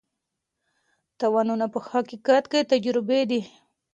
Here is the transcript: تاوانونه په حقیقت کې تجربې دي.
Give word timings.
تاوانونه 1.19 1.65
په 1.73 1.79
حقیقت 1.89 2.43
کې 2.51 2.67
تجربې 2.71 3.21
دي. 3.29 3.41